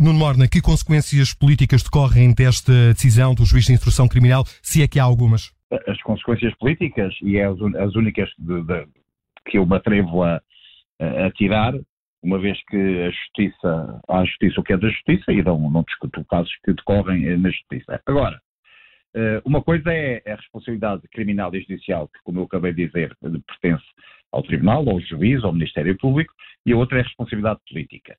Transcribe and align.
Nuno 0.00 0.18
Morna, 0.18 0.48
que 0.48 0.62
consequências 0.62 1.34
políticas 1.34 1.82
decorrem 1.82 2.32
desta 2.34 2.72
decisão 2.92 3.34
do 3.34 3.44
juiz 3.44 3.66
de 3.66 3.74
instrução 3.74 4.08
criminal, 4.08 4.44
se 4.62 4.82
é 4.82 4.88
que 4.88 4.98
há 4.98 5.04
algumas? 5.04 5.52
As 5.86 6.00
consequências 6.02 6.54
políticas, 6.56 7.14
e 7.22 7.36
é 7.36 7.44
as 7.44 7.94
únicas 7.94 8.30
de, 8.38 8.62
de, 8.62 8.86
que 9.46 9.58
eu 9.58 9.66
me 9.66 9.76
atrevo 9.76 10.22
a, 10.22 10.40
a 10.98 11.30
tirar, 11.32 11.74
uma 12.22 12.38
vez 12.38 12.58
que 12.68 12.76
a 12.76 13.10
justiça, 13.10 14.00
há 14.08 14.20
a 14.20 14.24
justiça 14.24 14.60
o 14.60 14.64
que 14.64 14.72
é 14.72 14.76
da 14.76 14.88
justiça 14.88 15.32
e 15.32 15.42
não, 15.42 15.70
não 15.70 15.82
discuto 15.82 16.24
casos 16.24 16.52
que 16.64 16.72
decorrem 16.72 17.36
na 17.36 17.50
justiça. 17.50 18.00
Agora, 18.06 18.40
eh, 19.14 19.42
uma 19.44 19.62
coisa 19.62 19.92
é 19.92 20.22
a 20.26 20.36
responsabilidade 20.36 21.02
criminal 21.08 21.54
e 21.54 21.60
judicial, 21.60 22.08
que, 22.08 22.20
como 22.24 22.40
eu 22.40 22.44
acabei 22.44 22.72
de 22.72 22.86
dizer, 22.86 23.16
pertence 23.46 23.84
ao 24.32 24.42
Tribunal, 24.42 24.88
ao 24.88 25.00
Juiz, 25.00 25.42
ao 25.42 25.52
Ministério 25.52 25.96
Público, 25.98 26.32
e 26.64 26.72
a 26.72 26.76
outra 26.76 26.98
é 26.98 27.00
a 27.00 27.04
responsabilidade 27.04 27.60
política. 27.68 28.16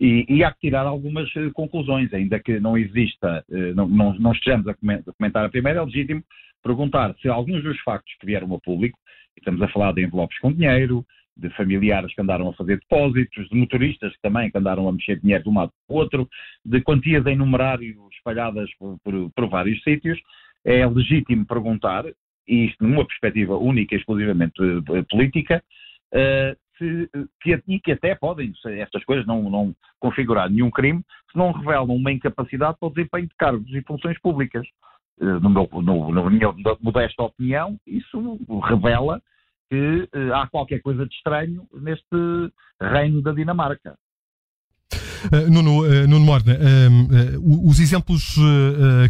E, 0.00 0.26
e 0.28 0.42
há 0.42 0.52
que 0.52 0.60
tirar 0.60 0.86
algumas 0.86 1.28
uh, 1.36 1.52
conclusões, 1.52 2.12
ainda 2.12 2.40
que 2.40 2.58
não 2.58 2.76
exista, 2.76 3.44
uh, 3.48 3.74
não, 3.74 3.88
não, 3.88 4.14
não, 4.18 4.32
estejamos 4.32 4.66
a 4.66 4.74
comentar 4.74 5.44
a 5.44 5.48
primeira, 5.48 5.80
é 5.80 5.84
legítimo 5.84 6.22
perguntar 6.62 7.14
se 7.20 7.28
alguns 7.28 7.62
dos 7.62 7.78
factos 7.80 8.12
que 8.18 8.26
vieram 8.26 8.52
a 8.54 8.60
público, 8.60 8.98
estamos 9.36 9.60
a 9.62 9.68
falar 9.68 9.92
de 9.92 10.02
envelopes 10.02 10.38
com 10.38 10.52
dinheiro, 10.52 11.04
de 11.36 11.50
familiares 11.50 12.14
que 12.14 12.20
andaram 12.20 12.48
a 12.48 12.54
fazer 12.54 12.78
depósitos, 12.78 13.48
de 13.48 13.56
motoristas 13.56 14.12
que 14.12 14.22
também 14.22 14.50
que 14.50 14.58
andaram 14.58 14.88
a 14.88 14.92
mexer 14.92 15.20
dinheiro 15.20 15.44
de 15.44 15.50
um 15.50 15.54
lado 15.54 15.72
para 15.86 15.94
o 15.94 15.98
outro, 15.98 16.28
de 16.64 16.80
quantias 16.80 17.26
em 17.26 17.36
numerário 17.36 18.08
espalhadas 18.16 18.70
por, 18.78 18.98
por, 19.02 19.30
por 19.32 19.48
vários 19.48 19.82
sítios, 19.82 20.18
é 20.64 20.86
legítimo 20.86 21.44
perguntar, 21.44 22.04
e 22.48 22.66
isto 22.66 22.82
numa 22.84 23.06
perspectiva 23.06 23.56
única 23.56 23.94
e 23.94 23.98
exclusivamente 23.98 24.62
uh, 24.62 25.04
política, 25.10 25.62
uh, 26.14 26.63
se, 26.78 27.08
que, 27.40 27.62
e 27.68 27.80
que 27.80 27.92
até 27.92 28.14
podem, 28.14 28.52
estas 28.64 29.04
coisas 29.04 29.26
não, 29.26 29.50
não 29.50 29.74
configurar 29.98 30.50
nenhum 30.50 30.70
crime, 30.70 31.02
se 31.30 31.38
não 31.38 31.52
revelam 31.52 31.94
uma 31.94 32.12
incapacidade 32.12 32.76
para 32.78 32.88
o 32.88 32.92
desempenho 32.92 33.28
de 33.28 33.34
cargos 33.36 33.72
e 33.72 33.82
funções 33.82 34.18
públicas. 34.20 34.66
Uh, 35.20 35.38
no 35.38 35.48
meu, 35.48 35.68
no, 35.80 36.12
na 36.12 36.28
minha 36.28 36.52
modesta 36.80 37.22
opinião, 37.22 37.78
isso 37.86 38.38
revela 38.64 39.22
que 39.70 40.08
uh, 40.14 40.34
há 40.34 40.48
qualquer 40.48 40.80
coisa 40.80 41.06
de 41.06 41.14
estranho 41.14 41.66
neste 41.72 42.50
reino 42.80 43.22
da 43.22 43.32
Dinamarca. 43.32 43.96
Uh, 45.32 45.50
Nuno, 45.50 45.84
uh, 45.84 46.06
Nuno 46.06 46.24
Morna, 46.24 46.54
uh, 46.54 47.68
os 47.68 47.80
exemplos 47.80 48.36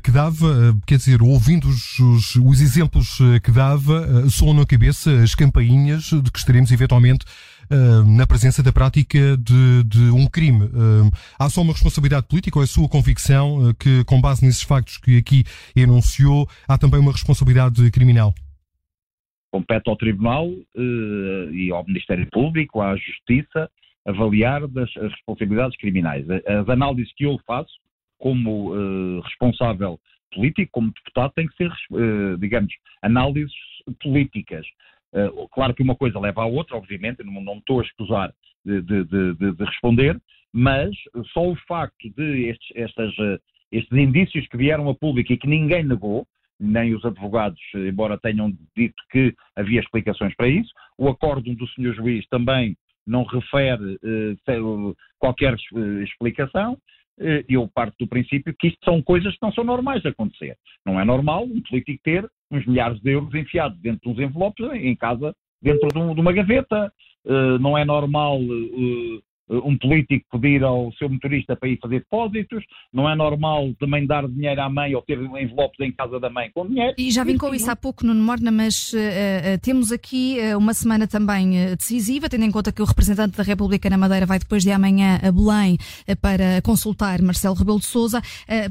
que 0.02 0.10
dava, 0.10 0.76
quer 0.86 0.96
dizer, 0.96 1.22
ouvindo 1.22 1.66
os, 1.68 1.98
os, 1.98 2.36
os 2.36 2.60
exemplos 2.60 3.18
que 3.42 3.50
dava, 3.50 4.28
soam 4.30 4.54
na 4.54 4.66
cabeça 4.66 5.10
as 5.22 5.34
campainhas 5.34 6.04
de 6.04 6.30
que 6.30 6.38
estaremos 6.38 6.70
eventualmente 6.70 7.24
na 8.06 8.26
presença 8.26 8.62
da 8.62 8.72
prática 8.72 9.36
de, 9.36 9.84
de 9.84 10.10
um 10.10 10.26
crime. 10.26 10.68
há 11.38 11.48
só 11.48 11.62
uma 11.62 11.72
responsabilidade 11.72 12.26
política 12.28 12.58
ou 12.58 12.64
é 12.64 12.66
sua 12.66 12.88
convicção 12.88 13.72
que, 13.78 14.04
com 14.04 14.20
base 14.20 14.44
nesses 14.44 14.62
factos 14.62 14.98
que 14.98 15.16
aqui 15.16 15.44
enunciou, 15.76 16.48
há 16.68 16.78
também 16.78 17.00
uma 17.00 17.12
responsabilidade 17.12 17.90
criminal? 17.90 18.34
Compete 19.54 19.88
ao 19.88 19.96
Tribunal 19.96 20.48
uh, 20.48 21.50
e 21.52 21.70
ao 21.70 21.84
Ministério 21.86 22.28
Público, 22.32 22.80
à 22.80 22.96
Justiça, 22.96 23.70
avaliar 24.04 24.66
das, 24.66 24.90
as 24.96 25.12
responsabilidades 25.12 25.76
criminais. 25.78 26.26
As 26.28 26.68
análises 26.68 27.12
que 27.14 27.24
eu 27.24 27.38
faço, 27.46 27.72
como 28.18 28.74
uh, 28.74 29.20
responsável 29.20 30.00
político, 30.32 30.72
como 30.72 30.92
deputado, 30.92 31.32
têm 31.36 31.46
que 31.46 31.56
ser, 31.56 31.70
uh, 31.70 32.36
digamos, 32.38 32.72
análises 33.02 33.54
políticas. 34.02 34.66
Claro 35.52 35.74
que 35.74 35.82
uma 35.82 35.94
coisa 35.94 36.18
leva 36.18 36.42
à 36.42 36.46
outra, 36.46 36.76
obviamente, 36.76 37.22
não, 37.22 37.40
não 37.40 37.58
estou 37.58 37.80
a 37.80 37.84
escusar 37.84 38.32
de, 38.64 38.80
de, 38.82 39.04
de, 39.04 39.34
de, 39.34 39.64
responder, 39.64 40.20
mas 40.52 40.94
só 41.32 41.48
o 41.48 41.56
facto 41.68 42.10
de 42.16 42.48
estes, 42.48 42.76
estas, 42.76 43.12
estes 43.70 43.98
indícios 43.98 44.46
que 44.48 44.56
vieram 44.56 44.88
a 44.88 44.94
público 44.94 45.32
e 45.32 45.36
que 45.36 45.46
ninguém 45.46 45.84
negou, 45.84 46.26
nem 46.58 46.94
os 46.94 47.04
advogados, 47.04 47.60
embora 47.74 48.18
tenham 48.18 48.52
dito 48.76 49.02
que 49.10 49.34
havia 49.56 49.80
explicações 49.80 50.34
para 50.36 50.48
isso. 50.48 50.72
O 50.96 51.08
acórdão 51.08 51.54
do 51.54 51.68
senhor 51.68 51.94
juiz 51.94 52.26
também 52.28 52.76
não 53.06 53.24
refere 53.24 53.94
uh, 53.96 54.96
qualquer 55.18 55.54
uh, 55.54 56.02
explicação. 56.02 56.74
Uh, 57.18 57.44
eu 57.48 57.68
parto 57.72 57.96
do 58.00 58.08
princípio 58.08 58.54
que 58.58 58.68
isto 58.68 58.78
são 58.84 59.02
coisas 59.02 59.32
que 59.34 59.42
não 59.42 59.52
são 59.52 59.64
normais 59.64 60.02
de 60.02 60.08
acontecer. 60.08 60.56
Não 60.84 60.98
é 60.98 61.04
normal 61.04 61.44
um 61.44 61.60
político 61.62 62.02
ter 62.02 62.28
uns 62.50 62.66
milhares 62.66 63.00
de 63.00 63.12
euros 63.12 63.34
enfiados 63.34 63.78
dentro 63.80 64.00
de 64.00 64.08
uns 64.10 64.18
envelopes 64.18 64.66
em 64.74 64.94
casa, 64.94 65.34
dentro 65.60 65.88
de, 65.88 65.98
um, 65.98 66.14
de 66.14 66.20
uma 66.20 66.32
gaveta. 66.32 66.92
não 67.60 67.76
é 67.76 67.84
normal 67.84 68.38
eh, 68.38 69.22
um 69.48 69.76
político 69.76 70.24
pedir 70.32 70.62
ao 70.64 70.92
seu 70.94 71.08
motorista 71.08 71.54
para 71.54 71.68
ir 71.68 71.78
fazer 71.80 71.98
depósitos, 71.98 72.64
não 72.92 73.08
é 73.08 73.14
normal 73.14 73.74
também 73.78 74.06
dar 74.06 74.26
dinheiro 74.26 74.60
à 74.60 74.70
mãe 74.70 74.94
ou 74.94 75.02
ter 75.02 75.18
envelopes 75.18 75.80
em 75.80 75.92
casa 75.92 76.18
da 76.18 76.30
mãe 76.30 76.50
com 76.54 76.66
dinheiro. 76.66 76.94
E 76.96 77.10
já 77.10 77.24
vim 77.24 77.36
com 77.36 77.54
isso 77.54 77.70
há 77.70 77.76
pouco, 77.76 78.06
Nuno 78.06 78.22
Morna, 78.22 78.50
mas 78.50 78.92
uh, 78.92 78.96
uh, 78.96 79.58
temos 79.60 79.92
aqui 79.92 80.38
uh, 80.40 80.58
uma 80.58 80.72
semana 80.72 81.06
também 81.06 81.74
decisiva, 81.76 82.28
tendo 82.28 82.44
em 82.44 82.50
conta 82.50 82.72
que 82.72 82.80
o 82.80 82.84
representante 82.84 83.36
da 83.36 83.42
República 83.42 83.90
na 83.90 83.98
Madeira 83.98 84.24
vai 84.24 84.38
depois 84.38 84.62
de 84.62 84.70
amanhã 84.70 85.20
a 85.22 85.30
Belém 85.30 85.76
para 86.20 86.62
consultar 86.62 87.20
Marcelo 87.20 87.54
Rebelo 87.54 87.78
de 87.78 87.86
Sousa. 87.86 88.22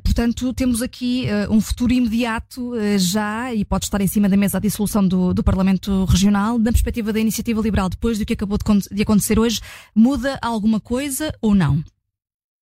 portanto, 0.04 0.54
temos 0.54 0.82
aqui 0.82 1.26
um 1.50 1.62
futuro 1.62 1.94
imediato 1.94 2.74
já 2.98 3.54
e 3.54 3.64
pode 3.64 3.86
estar 3.86 4.02
em 4.02 4.08
cima 4.08 4.28
da 4.28 4.38
mesa 4.38 4.58
a 4.58 4.62
dissolução 4.62 5.08
do, 5.08 5.34
do 5.34 5.44
Parlamento 5.44 6.06
Regional. 6.06 6.58
Da 6.58 6.72
perspectiva 6.72 7.14
da 7.14 7.20
Iniciativa 7.20 7.62
Liberal, 7.62 7.90
depois 7.90 8.18
do 8.18 8.26
que 8.26 8.34
acabou 8.34 8.58
de, 8.58 8.96
de 8.96 9.02
acontecer 9.02 9.40
hoje, 9.40 9.60
muda 9.96 10.40
algo 10.42 10.63
alguma 10.64 10.80
coisa 10.80 11.34
ou 11.42 11.54
não? 11.54 11.84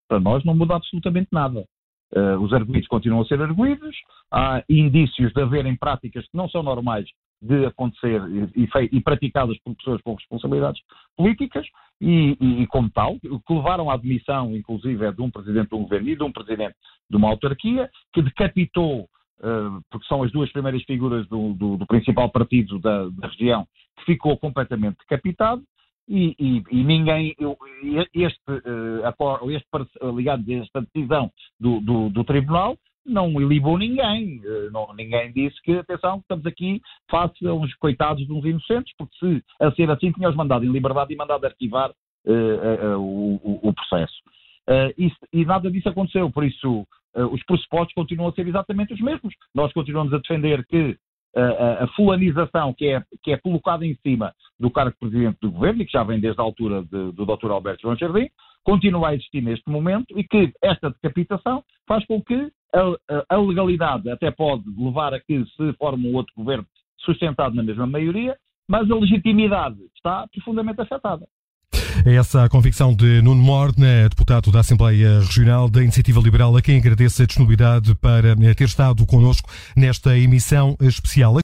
Para 0.09 0.19
nós 0.19 0.43
não 0.43 0.55
muda 0.55 0.75
absolutamente 0.75 1.29
nada. 1.31 1.63
Uh, 2.13 2.41
os 2.41 2.51
arguídos 2.51 2.87
continuam 2.87 3.21
a 3.21 3.25
ser 3.25 3.39
arguídos, 3.39 3.95
há 4.29 4.63
indícios 4.67 5.31
de 5.31 5.41
haverem 5.41 5.77
práticas 5.77 6.25
que 6.25 6.35
não 6.35 6.49
são 6.49 6.61
normais 6.61 7.05
de 7.41 7.65
acontecer 7.65 8.21
e, 8.55 8.63
e, 8.63 8.69
e 8.97 9.01
praticadas 9.01 9.57
por 9.63 9.75
pessoas 9.75 10.01
com 10.01 10.15
responsabilidades 10.15 10.81
políticas 11.15 11.65
e, 12.01 12.37
e, 12.41 12.67
como 12.67 12.89
tal, 12.89 13.17
que 13.19 13.53
levaram 13.53 13.89
à 13.89 13.93
admissão, 13.93 14.55
inclusive, 14.55 15.05
é 15.05 15.11
de 15.11 15.21
um 15.21 15.31
presidente 15.31 15.69
de 15.69 15.75
um 15.75 15.83
governo 15.83 16.09
e 16.09 16.15
de 16.15 16.23
um 16.23 16.31
presidente 16.31 16.75
de 17.09 17.15
uma 17.15 17.29
autarquia, 17.29 17.89
que 18.13 18.21
decapitou, 18.21 19.03
uh, 19.03 19.81
porque 19.89 20.07
são 20.07 20.21
as 20.23 20.31
duas 20.31 20.51
primeiras 20.51 20.83
figuras 20.83 21.27
do, 21.29 21.53
do, 21.53 21.77
do 21.77 21.87
principal 21.87 22.29
partido 22.29 22.77
da, 22.79 23.07
da, 23.09 23.27
região, 23.27 23.65
que 23.97 24.05
ficou 24.05 24.37
completamente 24.37 24.97
decapitado, 24.97 25.63
e, 26.07 26.35
e, 26.39 26.63
e 26.71 26.83
ninguém, 26.83 27.35
este, 28.13 28.41
uh, 28.49 29.51
este 29.51 29.67
ligado 30.13 30.43
a 30.49 30.53
esta 30.55 30.81
decisão 30.81 31.31
do, 31.59 31.79
do, 31.81 32.09
do 32.09 32.23
Tribunal 32.23 32.77
não 33.05 33.41
ilibou 33.41 33.77
ninguém. 33.77 34.39
Uh, 34.39 34.71
não, 34.71 34.93
ninguém 34.93 35.31
disse 35.31 35.61
que, 35.61 35.73
atenção, 35.73 36.17
estamos 36.17 36.45
aqui 36.45 36.81
face 37.09 37.47
a 37.47 37.53
uns 37.53 37.73
coitados 37.75 38.25
de 38.25 38.33
uns 38.33 38.43
inocentes, 38.45 38.93
porque 38.97 39.15
se 39.17 39.43
a 39.59 39.71
ser 39.71 39.89
assim 39.89 40.11
tínhamos 40.11 40.35
mandado 40.35 40.65
em 40.65 40.71
liberdade 40.71 41.13
e 41.13 41.17
mandado 41.17 41.45
arquivar 41.45 41.91
uh, 41.91 42.97
o, 42.97 43.69
o, 43.69 43.73
processo. 43.73 44.15
Isso, 44.97 45.17
e 45.33 45.43
nada 45.43 45.69
disso 45.71 45.89
aconteceu, 45.89 46.31
por 46.31 46.45
isso 46.45 46.87
os 47.13 47.43
pressupostos 47.43 47.93
continuam 47.93 48.29
a 48.29 48.33
ser 48.33 48.47
exatamente 48.47 48.93
os 48.93 49.01
mesmos. 49.01 49.33
Nós 49.53 49.73
continuamos 49.73 50.13
a 50.13 50.17
defender 50.17 50.65
que 50.65 50.97
a, 51.35 51.83
a, 51.83 51.87
fulanização 51.95 52.73
que 52.73 52.87
é, 52.87 53.03
que 53.23 53.31
é 53.31 53.37
colocada 53.37 53.85
em 53.85 53.95
cima 53.95 54.33
do 54.59 54.69
cargo 54.69 54.91
de 54.91 54.97
presidente 54.97 55.37
do 55.41 55.51
governo, 55.51 55.81
e 55.81 55.85
que 55.85 55.91
já 55.91 56.03
vem 56.03 56.19
desde 56.19 56.39
a 56.39 56.43
altura 56.43 56.83
de, 56.83 57.11
do 57.11 57.25
Dr. 57.25 57.51
Alberto 57.51 57.81
João 57.81 57.95
Jardim, 57.95 58.29
continua 58.63 59.09
a 59.09 59.15
existir 59.15 59.41
neste 59.41 59.69
momento 59.69 60.17
e 60.17 60.23
que 60.23 60.51
esta 60.61 60.89
decapitação 60.89 61.63
faz 61.87 62.05
com 62.05 62.21
que 62.21 62.51
a, 62.73 63.35
a, 63.35 63.37
legalidade 63.37 64.09
até 64.09 64.31
pode 64.31 64.63
levar 64.77 65.13
a 65.13 65.19
que 65.19 65.43
se 65.45 65.73
forme 65.73 66.09
um 66.09 66.15
outro 66.15 66.33
governo 66.35 66.65
sustentado 66.99 67.55
na 67.55 67.63
mesma 67.63 67.87
maioria, 67.87 68.37
mas 68.67 68.89
a 68.89 68.95
legitimidade 68.95 69.77
está 69.95 70.27
profundamente 70.27 70.81
afetada. 70.81 71.27
É 72.05 72.15
essa 72.15 72.43
a 72.43 72.49
convicção 72.49 72.93
de 72.93 73.21
Nuno 73.21 73.41
Morne, 73.41 74.09
deputado 74.09 74.51
da 74.51 74.61
Assembleia 74.61 75.19
Regional 75.19 75.69
da 75.69 75.81
Iniciativa 75.81 76.19
Liberal, 76.19 76.55
a 76.55 76.61
quem 76.61 76.77
agradeço 76.77 77.21
a 77.21 77.25
disponibilidade 77.25 77.93
para 77.95 78.35
ter 78.55 78.63
estado 78.63 79.05
connosco 79.05 79.49
nesta 79.75 80.17
emissão 80.17 80.75
especial. 80.81 81.39